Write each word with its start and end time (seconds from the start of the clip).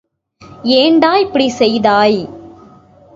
ஏண்டா 0.75 1.11
இப்படி 1.17 1.47
செய்தாய்? 1.59 2.19